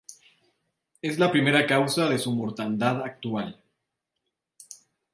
[1.03, 3.61] Es la primera causa de su mortandad actual.